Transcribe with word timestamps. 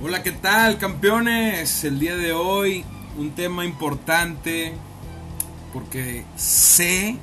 Hola, 0.00 0.22
¿qué 0.22 0.30
tal 0.30 0.78
campeones? 0.78 1.82
El 1.82 1.98
día 1.98 2.14
de 2.14 2.32
hoy 2.32 2.84
un 3.18 3.32
tema 3.32 3.64
importante 3.64 4.72
porque 5.72 6.24
sé 6.36 7.16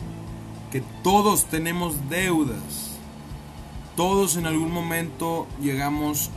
que 0.74 0.84
todos 1.02 1.46
tenemos 1.46 2.10
deudas. 2.10 2.98
Todos 3.96 4.36
en 4.36 4.46
algún 4.46 4.74
momento 4.74 5.48
llegamos 5.62 6.32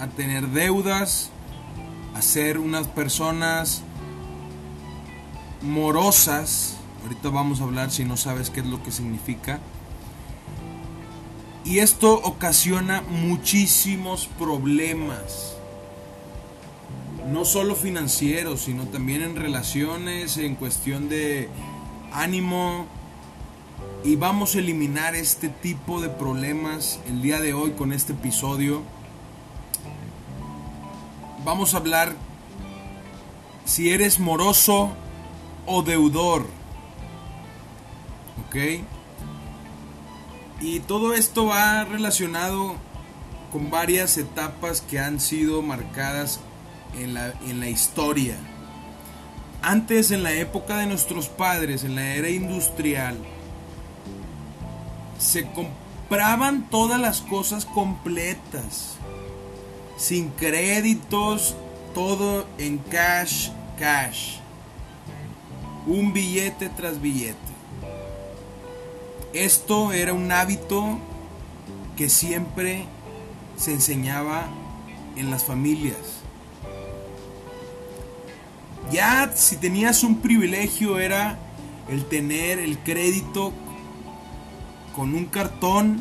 a 0.00 0.08
tener 0.08 0.48
deudas, 0.48 1.30
a 2.16 2.20
ser 2.20 2.58
unas 2.58 2.88
personas 2.88 3.84
morosas. 5.62 6.78
Ahorita 7.04 7.28
vamos 7.28 7.60
a 7.60 7.64
hablar 7.64 7.92
si 7.92 8.04
no 8.04 8.16
sabes 8.16 8.50
qué 8.50 8.58
es 8.58 8.66
lo 8.66 8.82
que 8.82 8.90
significa. 8.90 9.60
Y 11.64 11.78
esto 11.78 12.14
ocasiona 12.24 13.02
muchísimos 13.02 14.28
problemas 14.36 15.59
no 17.30 17.44
solo 17.44 17.76
financieros, 17.76 18.62
sino 18.62 18.84
también 18.86 19.22
en 19.22 19.36
relaciones, 19.36 20.36
en 20.36 20.56
cuestión 20.56 21.08
de 21.08 21.48
ánimo. 22.12 22.86
Y 24.02 24.16
vamos 24.16 24.54
a 24.54 24.58
eliminar 24.58 25.14
este 25.14 25.48
tipo 25.48 26.00
de 26.00 26.08
problemas 26.08 26.98
el 27.06 27.22
día 27.22 27.40
de 27.40 27.54
hoy 27.54 27.72
con 27.72 27.92
este 27.92 28.12
episodio. 28.12 28.82
Vamos 31.44 31.74
a 31.74 31.78
hablar 31.78 32.14
si 33.64 33.90
eres 33.90 34.18
moroso 34.18 34.90
o 35.66 35.82
deudor. 35.82 36.46
¿Ok? 38.46 38.56
Y 40.60 40.80
todo 40.80 41.14
esto 41.14 41.46
va 41.46 41.84
relacionado 41.84 42.74
con 43.52 43.70
varias 43.70 44.18
etapas 44.18 44.80
que 44.80 44.98
han 44.98 45.20
sido 45.20 45.62
marcadas 45.62 46.40
en 46.98 47.14
la, 47.14 47.32
en 47.46 47.60
la 47.60 47.68
historia. 47.68 48.36
Antes, 49.62 50.10
en 50.10 50.22
la 50.22 50.32
época 50.32 50.78
de 50.78 50.86
nuestros 50.86 51.28
padres, 51.28 51.84
en 51.84 51.94
la 51.94 52.14
era 52.14 52.30
industrial, 52.30 53.18
se 55.18 55.46
compraban 55.50 56.68
todas 56.70 56.98
las 56.98 57.20
cosas 57.20 57.66
completas, 57.66 58.96
sin 59.98 60.30
créditos, 60.30 61.54
todo 61.94 62.46
en 62.58 62.78
cash, 62.78 63.50
cash. 63.78 64.36
Un 65.86 66.12
billete 66.12 66.70
tras 66.70 67.00
billete. 67.00 67.36
Esto 69.32 69.92
era 69.92 70.12
un 70.12 70.32
hábito 70.32 70.98
que 71.96 72.08
siempre 72.08 72.86
se 73.56 73.72
enseñaba 73.72 74.48
en 75.16 75.30
las 75.30 75.44
familias. 75.44 76.19
Ya 78.90 79.30
si 79.34 79.56
tenías 79.56 80.02
un 80.02 80.20
privilegio 80.20 80.98
era 80.98 81.38
el 81.88 82.04
tener 82.04 82.58
el 82.58 82.78
crédito 82.78 83.52
con 84.96 85.14
un 85.14 85.26
cartón. 85.26 86.00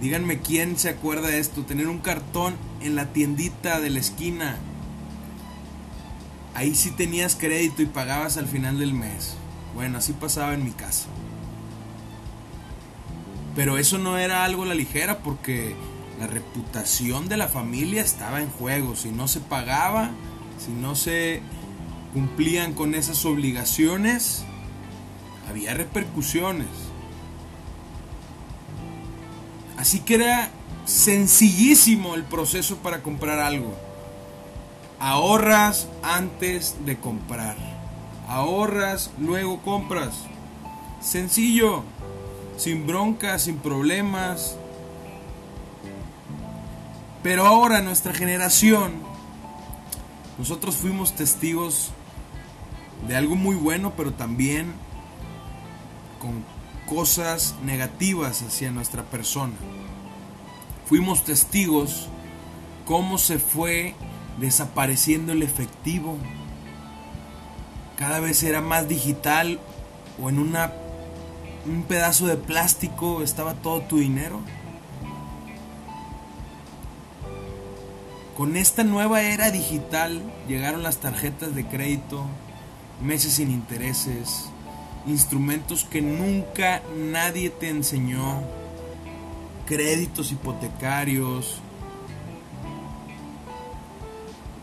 Díganme 0.00 0.40
quién 0.40 0.78
se 0.78 0.88
acuerda 0.88 1.28
de 1.28 1.38
esto, 1.38 1.64
tener 1.64 1.88
un 1.88 1.98
cartón 1.98 2.54
en 2.80 2.94
la 2.94 3.12
tiendita 3.12 3.80
de 3.80 3.90
la 3.90 4.00
esquina. 4.00 4.56
Ahí 6.54 6.74
sí 6.74 6.90
tenías 6.90 7.34
crédito 7.34 7.82
y 7.82 7.86
pagabas 7.86 8.36
al 8.36 8.46
final 8.46 8.78
del 8.78 8.94
mes. 8.94 9.36
Bueno, 9.74 9.98
así 9.98 10.12
pasaba 10.12 10.54
en 10.54 10.64
mi 10.64 10.72
casa. 10.72 11.06
Pero 13.56 13.78
eso 13.78 13.98
no 13.98 14.16
era 14.18 14.44
algo 14.44 14.62
a 14.62 14.66
la 14.66 14.74
ligera 14.74 15.18
porque 15.18 15.74
la 16.20 16.26
reputación 16.26 17.28
de 17.28 17.36
la 17.36 17.48
familia 17.48 18.02
estaba 18.02 18.40
en 18.40 18.48
juego. 18.48 18.96
Si 18.96 19.10
no 19.10 19.28
se 19.28 19.40
pagaba, 19.40 20.10
si 20.64 20.70
no 20.72 20.94
se 20.94 21.42
cumplían 22.12 22.74
con 22.74 22.94
esas 22.94 23.24
obligaciones, 23.24 24.44
había 25.48 25.74
repercusiones. 25.74 26.68
Así 29.76 30.00
que 30.00 30.14
era 30.14 30.50
sencillísimo 30.84 32.14
el 32.14 32.22
proceso 32.22 32.76
para 32.76 33.02
comprar 33.02 33.40
algo. 33.40 33.74
Ahorras 35.00 35.88
antes 36.02 36.76
de 36.84 36.96
comprar. 36.96 37.56
Ahorras, 38.28 39.10
luego 39.18 39.60
compras. 39.62 40.14
Sencillo, 41.00 41.82
sin 42.56 42.86
broncas, 42.86 43.42
sin 43.42 43.56
problemas. 43.56 44.56
Pero 47.24 47.46
ahora 47.46 47.82
nuestra 47.82 48.14
generación 48.14 49.11
nosotros 50.38 50.76
fuimos 50.76 51.14
testigos 51.14 51.90
de 53.06 53.16
algo 53.16 53.36
muy 53.36 53.56
bueno, 53.56 53.92
pero 53.96 54.12
también 54.12 54.72
con 56.20 56.44
cosas 56.86 57.54
negativas 57.64 58.42
hacia 58.42 58.70
nuestra 58.70 59.02
persona. 59.02 59.54
Fuimos 60.86 61.24
testigos 61.24 62.08
cómo 62.86 63.18
se 63.18 63.38
fue 63.38 63.94
desapareciendo 64.38 65.32
el 65.32 65.42
efectivo. 65.42 66.16
Cada 67.96 68.20
vez 68.20 68.42
era 68.42 68.60
más 68.60 68.88
digital 68.88 69.60
o 70.22 70.28
en 70.28 70.38
una, 70.38 70.72
un 71.66 71.84
pedazo 71.84 72.26
de 72.26 72.36
plástico 72.36 73.22
estaba 73.22 73.54
todo 73.54 73.82
tu 73.82 73.98
dinero. 73.98 74.40
Con 78.36 78.56
esta 78.56 78.82
nueva 78.82 79.20
era 79.20 79.50
digital 79.50 80.22
llegaron 80.48 80.82
las 80.82 80.98
tarjetas 80.98 81.54
de 81.54 81.66
crédito, 81.66 82.24
meses 83.04 83.34
sin 83.34 83.50
intereses, 83.50 84.46
instrumentos 85.06 85.84
que 85.84 86.00
nunca 86.00 86.80
nadie 86.96 87.50
te 87.50 87.68
enseñó, 87.68 88.42
créditos 89.66 90.32
hipotecarios, 90.32 91.60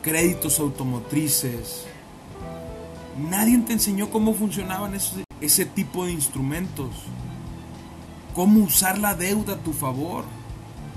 créditos 0.02 0.59
automotrices. 0.59 1.85
Nadie 3.29 3.59
te 3.59 3.74
enseñó 3.74 4.09
cómo 4.09 4.34
funcionaban 4.34 4.96
ese, 4.96 5.25
ese 5.41 5.68
tipo 5.68 6.06
de 6.06 6.13
instrumentos, 6.13 6.90
cómo 8.34 8.63
usar 8.63 8.97
la 8.97 9.13
deuda 9.13 9.53
a 9.53 9.58
tu 9.58 9.74
favor 9.74 10.39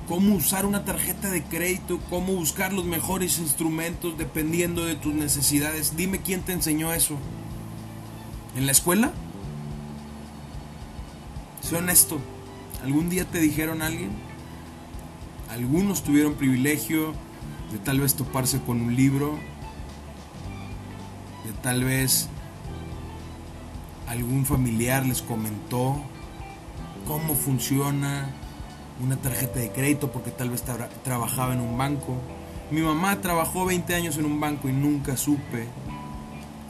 cómo 0.08 0.34
usar 0.34 0.66
una 0.66 0.84
tarjeta 0.84 1.30
de 1.30 1.42
crédito, 1.42 2.00
cómo 2.10 2.32
buscar 2.34 2.72
los 2.72 2.84
mejores 2.84 3.38
instrumentos 3.38 4.18
dependiendo 4.18 4.84
de 4.84 4.94
tus 4.94 5.14
necesidades. 5.14 5.96
Dime 5.96 6.20
quién 6.20 6.42
te 6.42 6.52
enseñó 6.52 6.92
eso. 6.92 7.16
¿En 8.56 8.66
la 8.66 8.72
escuela? 8.72 9.12
Sé 11.60 11.76
honesto. 11.76 12.20
¿Algún 12.82 13.08
día 13.08 13.24
te 13.24 13.38
dijeron 13.38 13.82
a 13.82 13.86
alguien? 13.86 14.10
Algunos 15.50 16.02
tuvieron 16.02 16.34
privilegio 16.34 17.14
de 17.70 17.78
tal 17.78 18.00
vez 18.00 18.14
toparse 18.14 18.60
con 18.60 18.80
un 18.80 18.96
libro, 18.96 19.38
de 21.44 21.52
tal 21.62 21.84
vez 21.84 22.28
algún 24.08 24.44
familiar 24.44 25.06
les 25.06 25.22
comentó 25.22 26.02
cómo 27.06 27.34
funciona 27.34 28.30
una 29.00 29.16
tarjeta 29.16 29.60
de 29.60 29.70
crédito 29.70 30.10
porque 30.10 30.30
tal 30.30 30.50
vez 30.50 30.62
trabajaba 31.02 31.54
en 31.54 31.60
un 31.60 31.76
banco. 31.76 32.16
Mi 32.70 32.80
mamá 32.80 33.20
trabajó 33.20 33.64
20 33.64 33.94
años 33.94 34.16
en 34.18 34.24
un 34.24 34.40
banco 34.40 34.68
y 34.68 34.72
nunca 34.72 35.16
supe 35.16 35.66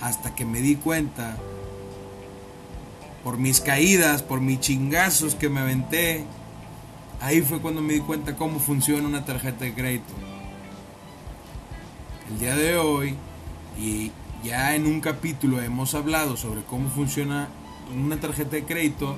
hasta 0.00 0.34
que 0.34 0.44
me 0.44 0.60
di 0.60 0.76
cuenta 0.76 1.36
por 3.22 3.38
mis 3.38 3.60
caídas, 3.60 4.22
por 4.22 4.40
mis 4.40 4.60
chingazos 4.60 5.34
que 5.34 5.48
me 5.48 5.60
aventé. 5.60 6.24
Ahí 7.20 7.40
fue 7.40 7.60
cuando 7.60 7.80
me 7.82 7.94
di 7.94 8.00
cuenta 8.00 8.34
cómo 8.34 8.58
funciona 8.58 9.06
una 9.06 9.24
tarjeta 9.24 9.64
de 9.64 9.74
crédito. 9.74 10.12
El 12.30 12.38
día 12.38 12.56
de 12.56 12.76
hoy 12.76 13.14
y 13.78 14.10
ya 14.42 14.74
en 14.74 14.86
un 14.86 15.00
capítulo 15.00 15.60
hemos 15.62 15.94
hablado 15.94 16.36
sobre 16.36 16.62
cómo 16.62 16.88
funciona 16.88 17.48
una 17.94 18.18
tarjeta 18.18 18.56
de 18.56 18.64
crédito. 18.64 19.16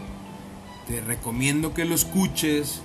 Te 0.87 1.01
recomiendo 1.01 1.73
que 1.73 1.87
lo 1.87 1.95
escuches 1.95 2.83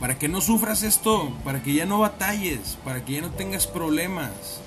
para 0.00 0.18
que 0.18 0.28
no 0.28 0.40
sufras 0.40 0.82
esto, 0.82 1.32
para 1.44 1.62
que 1.62 1.72
ya 1.72 1.86
no 1.86 2.00
batalles, 2.00 2.78
para 2.84 3.04
que 3.04 3.14
ya 3.14 3.20
no 3.22 3.30
tengas 3.30 3.66
problemas. 3.66 4.60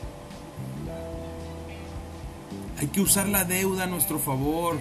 Hay 2.80 2.88
que 2.88 3.02
usar 3.02 3.28
la 3.28 3.44
deuda 3.44 3.84
a 3.84 3.88
nuestro 3.88 4.20
favor, 4.20 4.78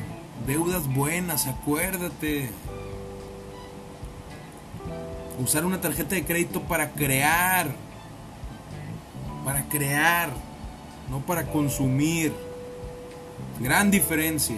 deudas 0.47 0.87
buenas, 0.87 1.47
acuérdate. 1.47 2.51
Usar 5.39 5.65
una 5.65 5.81
tarjeta 5.81 6.15
de 6.15 6.25
crédito 6.25 6.63
para 6.63 6.93
crear, 6.93 7.75
para 9.45 9.65
crear, 9.69 10.31
no 11.11 11.21
para 11.21 11.51
consumir. 11.51 12.33
Gran 13.61 13.91
diferencia. 13.91 14.57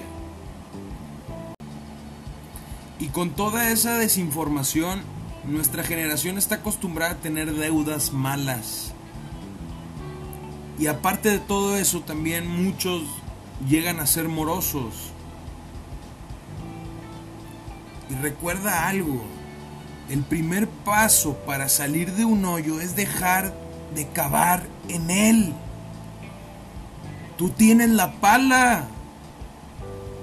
Y 2.98 3.08
con 3.08 3.30
toda 3.30 3.70
esa 3.70 3.98
desinformación 3.98 5.00
nuestra 5.44 5.82
generación 5.82 6.38
está 6.38 6.56
acostumbrada 6.56 7.12
a 7.12 7.16
tener 7.16 7.52
deudas 7.54 8.12
malas. 8.12 8.92
Y 10.78 10.86
aparte 10.86 11.30
de 11.30 11.38
todo 11.38 11.76
eso, 11.76 12.00
también 12.00 12.46
muchos 12.46 13.02
llegan 13.68 14.00
a 14.00 14.06
ser 14.06 14.28
morosos. 14.28 15.12
Y 18.08 18.14
recuerda 18.14 18.88
algo, 18.88 19.22
el 20.08 20.22
primer 20.22 20.68
paso 20.68 21.36
para 21.46 21.68
salir 21.68 22.12
de 22.12 22.24
un 22.24 22.44
hoyo 22.44 22.80
es 22.80 22.96
dejar 22.96 23.54
de 23.94 24.08
cavar 24.08 24.66
en 24.88 25.10
él. 25.10 25.54
Tú 27.36 27.50
tienes 27.50 27.90
la 27.90 28.12
pala. 28.12 28.88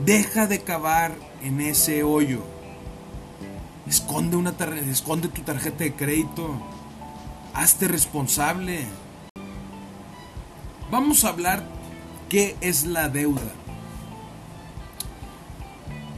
Deja 0.05 0.45
de 0.45 0.61
cavar 0.61 1.15
en 1.41 1.61
ese 1.61 2.03
hoyo. 2.03 2.43
Esconde, 3.89 4.35
una 4.35 4.53
esconde 4.89 5.29
tu 5.29 5.41
tarjeta 5.43 5.83
de 5.83 5.93
crédito. 5.93 6.61
Hazte 7.53 7.87
responsable. 7.87 8.85
Vamos 10.91 11.23
a 11.23 11.29
hablar 11.29 11.63
qué 12.29 12.55
es 12.61 12.85
la 12.85 13.09
deuda. 13.09 13.51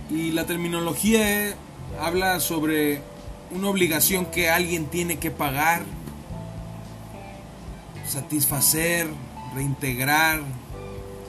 Y 0.09 0.31
la 0.31 0.45
terminología 0.45 1.55
habla 2.01 2.39
sobre 2.39 3.01
una 3.51 3.69
obligación 3.69 4.25
que 4.25 4.49
alguien 4.49 4.87
tiene 4.87 5.17
que 5.17 5.29
pagar, 5.29 5.83
satisfacer, 8.07 9.07
reintegrar 9.53 10.41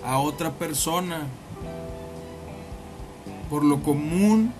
a 0.04 0.18
otra 0.18 0.52
persona 0.52 1.26
por 3.50 3.64
lo 3.64 3.82
común 3.82 4.54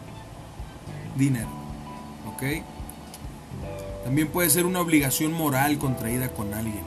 dinero. 1.17 1.60
¿Ok? 2.27 2.65
También 4.05 4.29
puede 4.29 4.51
ser 4.51 4.67
una 4.67 4.81
obligación 4.81 5.33
moral 5.33 5.79
contraída 5.79 6.29
con 6.31 6.55
alguien. 6.55 6.83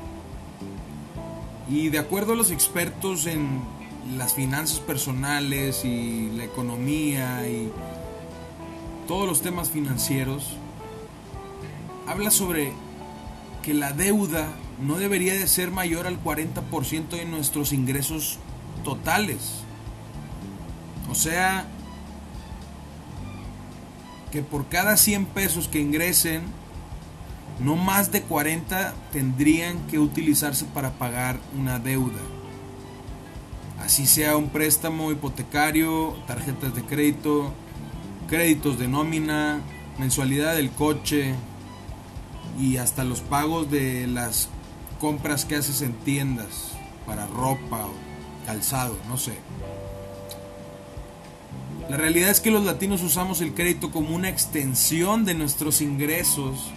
Y 1.69 1.89
de 1.89 1.99
acuerdo 1.99 2.33
a 2.33 2.35
los 2.35 2.51
expertos 2.51 3.25
en 3.25 3.61
las 4.17 4.33
finanzas 4.33 4.79
personales 4.79 5.85
y 5.85 6.29
la 6.35 6.43
economía 6.43 7.47
y 7.47 7.71
todos 9.07 9.27
los 9.27 9.41
temas 9.41 9.69
financieros, 9.69 10.57
habla 12.07 12.31
sobre 12.31 12.73
que 13.61 13.73
la 13.73 13.93
deuda 13.93 14.47
no 14.81 14.97
debería 14.97 15.33
de 15.33 15.47
ser 15.47 15.71
mayor 15.71 16.07
al 16.07 16.21
40% 16.21 17.09
de 17.09 17.25
nuestros 17.25 17.71
ingresos 17.71 18.39
totales. 18.83 19.63
O 21.09 21.15
sea, 21.15 21.67
que 24.33 24.41
por 24.41 24.67
cada 24.67 24.97
100 24.97 25.27
pesos 25.27 25.67
que 25.67 25.79
ingresen, 25.79 26.41
no 27.59 27.75
más 27.75 28.11
de 28.11 28.23
40 28.23 28.95
tendrían 29.11 29.85
que 29.85 29.99
utilizarse 29.99 30.65
para 30.65 30.93
pagar 30.93 31.39
una 31.55 31.77
deuda. 31.77 32.19
Así 33.79 34.07
sea 34.07 34.35
un 34.35 34.49
préstamo 34.49 35.11
hipotecario, 35.11 36.15
tarjetas 36.25 36.73
de 36.73 36.81
crédito, 36.81 37.53
créditos 38.27 38.79
de 38.79 38.87
nómina, 38.87 39.61
mensualidad 39.99 40.55
del 40.55 40.71
coche 40.71 41.35
y 42.59 42.77
hasta 42.77 43.03
los 43.03 43.21
pagos 43.21 43.69
de 43.69 44.07
las 44.07 44.49
compras 44.99 45.45
que 45.45 45.57
haces 45.57 45.83
en 45.83 45.93
tiendas 45.93 46.71
para 47.05 47.27
ropa 47.27 47.85
o 47.85 47.93
calzado, 48.47 48.97
no 49.07 49.15
sé. 49.15 49.37
La 51.89 51.97
realidad 51.97 52.29
es 52.29 52.39
que 52.39 52.49
los 52.49 52.63
latinos 52.63 53.03
usamos 53.03 53.41
el 53.41 53.53
crédito 53.53 53.91
como 53.91 54.15
una 54.15 54.29
extensión 54.29 55.25
de 55.25 55.33
nuestros 55.33 55.81
ingresos 55.81 56.71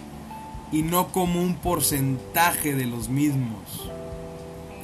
y 0.71 0.81
no 0.81 1.07
como 1.09 1.41
un 1.41 1.55
porcentaje 1.55 2.75
de 2.75 2.85
los 2.85 3.07
mismos. 3.07 3.89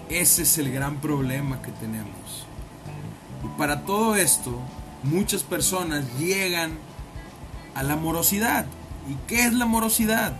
Ese 0.09 0.43
es 0.43 0.57
el 0.57 0.71
gran 0.71 1.01
problema 1.01 1.61
que 1.61 1.71
tenemos. 1.71 2.45
Y 3.43 3.57
para 3.57 3.81
todo 3.81 4.15
esto, 4.15 4.57
muchas 5.03 5.43
personas 5.43 6.05
llegan 6.17 6.77
a 7.75 7.83
la 7.83 7.97
morosidad. 7.97 8.65
¿Y 9.09 9.15
qué 9.27 9.45
es 9.45 9.53
la 9.53 9.65
morosidad? 9.65 10.33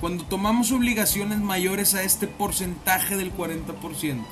Cuando 0.00 0.24
tomamos 0.24 0.72
obligaciones 0.72 1.38
mayores 1.38 1.94
a 1.94 2.02
este 2.02 2.26
porcentaje 2.26 3.16
del 3.16 3.32
40%, 3.36 4.24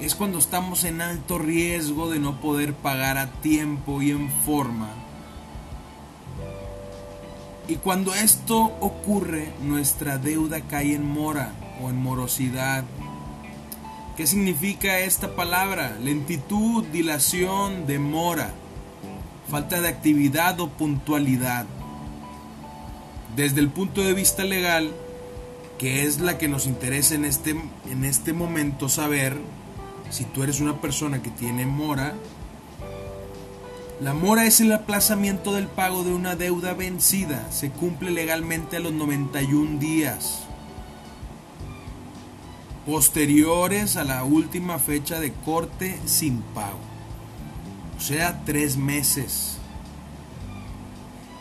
es 0.00 0.14
cuando 0.14 0.38
estamos 0.38 0.84
en 0.84 1.00
alto 1.00 1.38
riesgo 1.38 2.10
de 2.10 2.20
no 2.20 2.40
poder 2.40 2.74
pagar 2.74 3.18
a 3.18 3.30
tiempo 3.32 4.00
y 4.00 4.10
en 4.10 4.30
forma. 4.30 4.90
Y 7.66 7.76
cuando 7.76 8.14
esto 8.14 8.72
ocurre, 8.80 9.52
nuestra 9.62 10.16
deuda 10.16 10.60
cae 10.62 10.94
en 10.94 11.04
mora 11.04 11.52
o 11.82 11.90
en 11.90 11.96
morosidad. 11.96 12.84
¿Qué 14.16 14.26
significa 14.26 15.00
esta 15.00 15.36
palabra? 15.36 15.96
Lentitud, 16.00 16.84
dilación, 16.86 17.86
demora, 17.86 18.52
falta 19.50 19.80
de 19.80 19.88
actividad 19.88 20.58
o 20.60 20.70
puntualidad. 20.70 21.66
Desde 23.36 23.60
el 23.60 23.68
punto 23.68 24.02
de 24.02 24.14
vista 24.14 24.44
legal, 24.44 24.92
que 25.78 26.04
es 26.04 26.20
la 26.20 26.38
que 26.38 26.48
nos 26.48 26.66
interesa 26.66 27.14
en 27.14 27.24
este, 27.24 27.50
en 27.50 28.04
este 28.04 28.32
momento 28.32 28.88
saber, 28.88 29.38
si 30.10 30.24
tú 30.24 30.42
eres 30.42 30.60
una 30.60 30.80
persona 30.80 31.22
que 31.22 31.30
tiene 31.30 31.66
mora, 31.66 32.14
la 34.00 34.14
mora 34.14 34.46
es 34.46 34.60
el 34.60 34.72
aplazamiento 34.72 35.52
del 35.52 35.66
pago 35.66 36.04
de 36.04 36.12
una 36.12 36.36
deuda 36.36 36.72
vencida. 36.74 37.50
Se 37.50 37.70
cumple 37.70 38.10
legalmente 38.10 38.76
a 38.76 38.80
los 38.80 38.92
91 38.92 39.80
días 39.80 40.44
posteriores 42.88 43.96
a 43.96 44.04
la 44.04 44.24
última 44.24 44.78
fecha 44.78 45.20
de 45.20 45.32
corte 45.44 45.98
sin 46.06 46.40
pago. 46.40 46.78
O 47.98 48.00
sea, 48.00 48.40
tres 48.46 48.78
meses. 48.78 49.58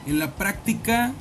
En 0.05 0.19
la 0.19 0.35
práctica, 0.35 1.13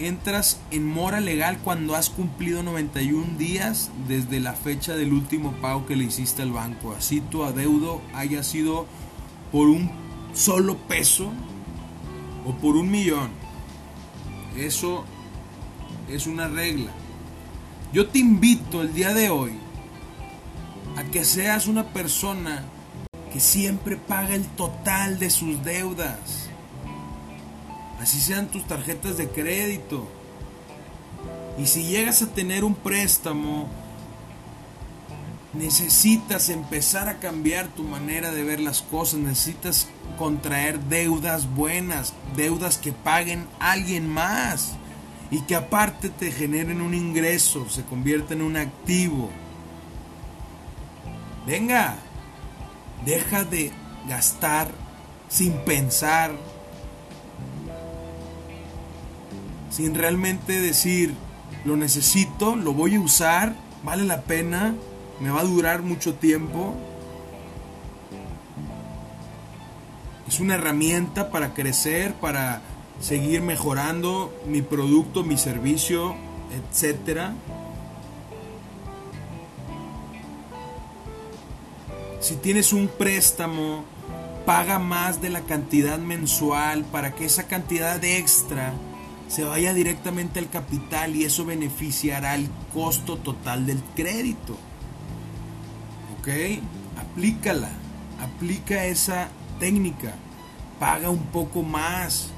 entras 0.00 0.58
en 0.70 0.86
mora 0.86 1.20
legal 1.20 1.58
cuando 1.62 1.94
has 1.94 2.08
cumplido 2.08 2.62
91 2.62 3.36
días 3.36 3.90
desde 4.08 4.40
la 4.40 4.54
fecha 4.54 4.96
del 4.96 5.12
último 5.12 5.52
pago 5.60 5.86
que 5.86 5.94
le 5.94 6.04
hiciste 6.04 6.42
al 6.42 6.52
banco. 6.52 6.94
Así 6.96 7.20
tu 7.20 7.44
adeudo 7.44 8.00
haya 8.14 8.42
sido 8.42 8.86
por 9.52 9.68
un 9.68 9.90
solo 10.32 10.78
peso 10.78 11.30
o 12.46 12.54
por 12.54 12.76
un 12.76 12.90
millón. 12.90 13.30
Eso 14.56 15.04
es 16.08 16.26
una 16.26 16.48
regla. 16.48 16.92
Yo 17.92 18.08
te 18.08 18.18
invito 18.18 18.80
el 18.82 18.94
día 18.94 19.12
de 19.12 19.28
hoy 19.30 19.52
a 20.96 21.04
que 21.04 21.24
seas 21.24 21.66
una 21.66 21.84
persona 21.92 22.64
que 23.32 23.40
siempre 23.40 23.96
paga 23.96 24.34
el 24.34 24.46
total 24.46 25.18
de 25.18 25.30
sus 25.30 25.62
deudas 25.62 26.49
así 28.00 28.20
sean 28.20 28.48
tus 28.48 28.66
tarjetas 28.66 29.16
de 29.16 29.28
crédito. 29.28 30.08
Y 31.58 31.66
si 31.66 31.84
llegas 31.84 32.22
a 32.22 32.28
tener 32.28 32.64
un 32.64 32.74
préstamo, 32.74 33.68
necesitas 35.52 36.48
empezar 36.48 37.08
a 37.08 37.18
cambiar 37.18 37.68
tu 37.68 37.82
manera 37.82 38.30
de 38.30 38.44
ver 38.44 38.60
las 38.60 38.82
cosas, 38.82 39.20
necesitas 39.20 39.88
contraer 40.18 40.80
deudas 40.80 41.52
buenas, 41.54 42.14
deudas 42.36 42.78
que 42.78 42.92
paguen 42.92 43.46
alguien 43.58 44.08
más 44.08 44.72
y 45.30 45.42
que 45.42 45.56
aparte 45.56 46.08
te 46.08 46.32
generen 46.32 46.80
un 46.80 46.94
ingreso, 46.94 47.68
se 47.68 47.84
convierta 47.84 48.34
en 48.34 48.42
un 48.42 48.56
activo. 48.56 49.30
Venga, 51.46 51.96
deja 53.04 53.44
de 53.44 53.72
gastar 54.08 54.70
sin 55.28 55.52
pensar, 55.64 56.32
sin 59.70 59.94
realmente 59.94 60.60
decir, 60.60 61.14
lo 61.64 61.76
necesito, 61.76 62.56
lo 62.56 62.72
voy 62.72 62.96
a 62.96 63.00
usar, 63.00 63.54
vale 63.82 64.04
la 64.04 64.22
pena, 64.22 64.74
me 65.20 65.30
va 65.30 65.40
a 65.40 65.44
durar 65.44 65.82
mucho 65.82 66.14
tiempo. 66.14 66.74
Es 70.26 70.40
una 70.40 70.54
herramienta 70.54 71.30
para 71.30 71.54
crecer, 71.54 72.14
para 72.14 72.62
seguir 73.00 73.42
mejorando 73.42 74.32
mi 74.46 74.62
producto, 74.62 75.24
mi 75.24 75.38
servicio, 75.38 76.14
etc. 76.72 77.30
Si 82.20 82.36
tienes 82.36 82.72
un 82.72 82.88
préstamo, 82.88 83.84
paga 84.46 84.78
más 84.78 85.20
de 85.20 85.30
la 85.30 85.40
cantidad 85.42 85.98
mensual 85.98 86.84
para 86.84 87.14
que 87.14 87.24
esa 87.24 87.46
cantidad 87.46 88.02
extra 88.04 88.72
se 89.30 89.44
vaya 89.44 89.72
directamente 89.72 90.40
al 90.40 90.50
capital 90.50 91.14
y 91.14 91.24
eso 91.24 91.44
beneficiará 91.44 92.34
el 92.34 92.50
costo 92.74 93.16
total 93.16 93.64
del 93.64 93.80
crédito. 93.94 94.54
¿Ok? 96.18 96.28
Aplícala. 96.98 97.70
Aplica 98.20 98.86
esa 98.86 99.28
técnica. 99.60 100.14
Paga 100.80 101.10
un 101.10 101.26
poco 101.26 101.62
más. 101.62 102.30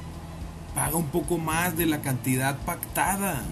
paga 0.74 0.96
un 0.96 1.06
poco 1.06 1.38
más 1.38 1.76
de 1.78 1.86
la 1.86 2.02
cantidad 2.02 2.58
pactada. 2.58 3.42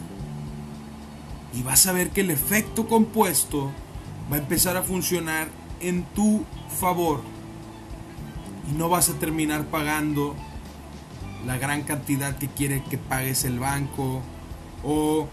Y 1.54 1.62
vas 1.62 1.86
a 1.86 1.92
ver 1.92 2.10
que 2.10 2.20
el 2.20 2.30
efecto 2.30 2.88
compuesto 2.88 3.70
va 4.30 4.36
a 4.36 4.40
empezar 4.40 4.76
a 4.76 4.82
funcionar 4.82 5.48
en 5.80 6.04
tu 6.14 6.44
favor. 6.78 7.22
Y 8.70 8.76
no 8.76 8.90
vas 8.90 9.08
a 9.08 9.14
terminar 9.14 9.64
pagando 9.64 10.36
la 11.46 11.58
gran 11.58 11.82
cantidad 11.82 12.36
que 12.36 12.48
quiere 12.48 12.82
que 12.90 12.98
pagues 12.98 13.44
el 13.44 13.58
banco 13.58 14.22
o 14.84 15.28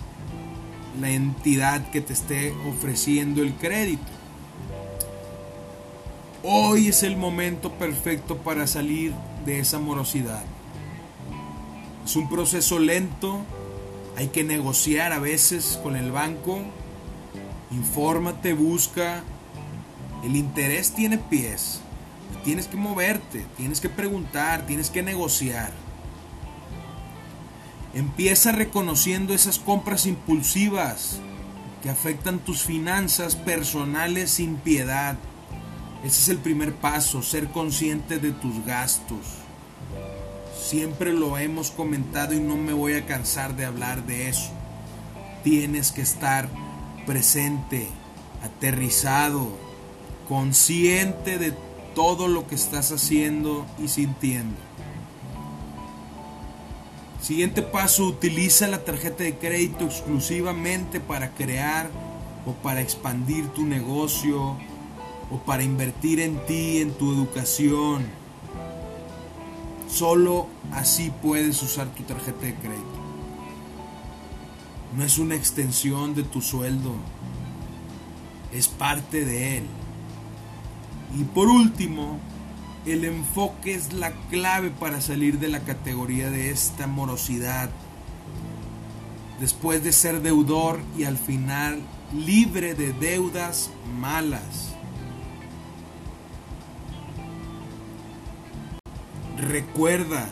la 0.99 1.09
entidad 1.09 1.89
que 1.91 2.01
te 2.01 2.13
esté 2.13 2.53
ofreciendo 2.69 3.41
el 3.43 3.53
crédito. 3.53 4.11
Hoy 6.43 6.87
es 6.87 7.03
el 7.03 7.17
momento 7.17 7.73
perfecto 7.73 8.37
para 8.37 8.67
salir 8.67 9.13
de 9.45 9.59
esa 9.59 9.79
morosidad. 9.79 10.43
Es 12.05 12.15
un 12.15 12.29
proceso 12.29 12.79
lento, 12.79 13.41
hay 14.15 14.27
que 14.27 14.43
negociar 14.43 15.11
a 15.11 15.19
veces 15.19 15.79
con 15.83 15.95
el 15.95 16.11
banco, 16.11 16.61
infórmate, 17.71 18.53
busca. 18.53 19.23
El 20.23 20.35
interés 20.35 20.93
tiene 20.93 21.17
pies, 21.17 21.81
tienes 22.43 22.67
que 22.67 22.77
moverte, 22.77 23.45
tienes 23.57 23.81
que 23.81 23.89
preguntar, 23.89 24.65
tienes 24.65 24.89
que 24.89 25.03
negociar. 25.03 25.71
Empieza 27.97 28.51
reconociendo 28.51 29.33
esas 29.33 29.57
compras 29.57 30.05
impulsivas 30.05 31.17
que 31.81 31.89
afectan 31.89 32.37
tus 32.37 32.61
finanzas 32.61 33.35
personales 33.35 34.29
sin 34.29 34.57
piedad. 34.57 35.17
Ese 36.03 36.21
es 36.21 36.29
el 36.29 36.37
primer 36.37 36.75
paso, 36.75 37.23
ser 37.23 37.47
consciente 37.47 38.19
de 38.19 38.33
tus 38.33 38.63
gastos. 38.67 39.25
Siempre 40.55 41.11
lo 41.11 41.39
hemos 41.39 41.71
comentado 41.71 42.35
y 42.35 42.39
no 42.39 42.55
me 42.55 42.71
voy 42.71 42.93
a 42.93 43.07
cansar 43.07 43.55
de 43.55 43.65
hablar 43.65 44.05
de 44.05 44.29
eso. 44.29 44.51
Tienes 45.43 45.91
que 45.91 46.03
estar 46.03 46.49
presente, 47.07 47.87
aterrizado, 48.43 49.57
consciente 50.29 51.39
de 51.39 51.51
todo 51.95 52.27
lo 52.27 52.45
que 52.45 52.53
estás 52.53 52.91
haciendo 52.91 53.65
y 53.83 53.87
sintiendo. 53.87 54.66
Siguiente 57.21 57.61
paso, 57.61 58.05
utiliza 58.05 58.67
la 58.67 58.83
tarjeta 58.83 59.23
de 59.23 59.35
crédito 59.35 59.85
exclusivamente 59.85 60.99
para 60.99 61.31
crear 61.31 61.89
o 62.45 62.53
para 62.53 62.81
expandir 62.81 63.47
tu 63.49 63.65
negocio 63.65 64.55
o 65.31 65.37
para 65.45 65.63
invertir 65.63 66.19
en 66.19 66.37
ti, 66.45 66.79
en 66.79 66.93
tu 66.93 67.11
educación. 67.11 68.05
Solo 69.89 70.47
así 70.71 71.11
puedes 71.21 71.61
usar 71.63 71.87
tu 71.87 72.03
tarjeta 72.03 72.45
de 72.45 72.55
crédito. 72.55 72.97
No 74.95 75.03
es 75.03 75.17
una 75.17 75.35
extensión 75.35 76.13
de 76.13 76.23
tu 76.23 76.41
sueldo, 76.41 76.93
es 78.53 78.67
parte 78.67 79.25
de 79.25 79.57
él. 79.57 79.63
Y 81.19 81.23
por 81.23 81.47
último, 81.47 82.19
el 82.87 83.03
enfoque 83.03 83.73
es 83.73 83.93
la 83.93 84.11
clave 84.29 84.71
para 84.71 85.01
salir 85.01 85.39
de 85.39 85.49
la 85.49 85.59
categoría 85.59 86.29
de 86.29 86.51
esta 86.51 86.87
morosidad. 86.87 87.69
Después 89.39 89.83
de 89.83 89.91
ser 89.91 90.21
deudor 90.21 90.79
y 90.97 91.03
al 91.03 91.17
final 91.17 91.81
libre 92.13 92.73
de 92.75 92.93
deudas 92.93 93.71
malas. 93.99 94.73
Recuerda, 99.37 100.29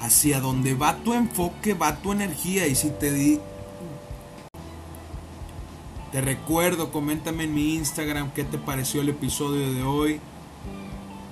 hacia 0.00 0.40
donde 0.40 0.74
va 0.74 0.96
tu 0.98 1.14
enfoque 1.14 1.74
va 1.74 1.96
tu 1.96 2.12
energía 2.12 2.66
y 2.66 2.74
si 2.74 2.90
te 2.90 3.12
di 3.12 3.40
te 6.12 6.20
recuerdo, 6.20 6.92
coméntame 6.92 7.44
en 7.44 7.54
mi 7.54 7.74
Instagram 7.74 8.30
qué 8.32 8.44
te 8.44 8.56
pareció 8.56 9.00
el 9.00 9.10
episodio 9.10 9.72
de 9.74 9.82
hoy 9.82 10.20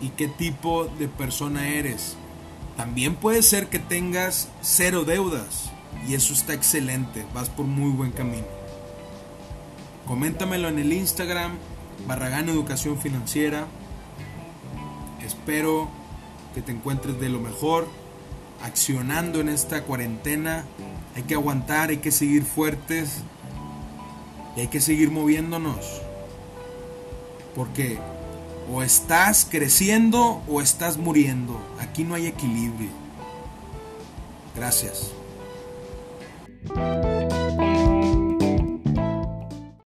y 0.01 0.11
qué 0.11 0.29
tipo 0.29 0.87
de 0.99 1.09
persona 1.09 1.69
eres. 1.69 2.17
También 2.77 3.15
puede 3.15 3.43
ser 3.43 3.69
que 3.69 3.79
tengas 3.79 4.49
cero 4.61 5.05
deudas 5.05 5.71
y 6.09 6.15
eso 6.15 6.33
está 6.33 6.55
excelente, 6.55 7.25
vas 7.33 7.49
por 7.49 7.67
muy 7.67 7.91
buen 7.91 8.11
camino. 8.11 8.47
Coméntamelo 10.07 10.69
en 10.69 10.79
el 10.79 10.93
Instagram, 10.93 11.53
Barragán 12.07 12.49
Educación 12.49 12.99
Financiera. 12.99 13.67
Espero 15.25 15.89
que 16.55 16.61
te 16.61 16.73
encuentres 16.73 17.19
de 17.19 17.31
lo 17.31 17.41
mejor, 17.41 17.89
accionando 18.63 19.41
en 19.41 19.49
esta 19.49 19.85
cuarentena. 19.85 20.65
Hay 21.17 21.23
que 21.23 21.35
aguantar, 21.35 21.91
hay 21.91 21.99
que 21.99 22.11
seguir 22.11 22.45
fuertes 22.45 23.23
y 24.57 24.61
hay 24.61 24.69
que 24.69 24.81
seguir 24.81 25.11
moviéndonos. 25.11 26.03
Porque 27.55 27.99
o 28.71 28.83
estás 28.83 29.47
creciendo 29.51 30.43
o 30.49 30.61
estás 30.61 30.97
muriendo. 30.97 31.59
Aquí 31.81 32.05
no 32.05 32.15
hay 32.15 32.27
equilibrio. 32.27 32.91
Gracias. 34.55 35.13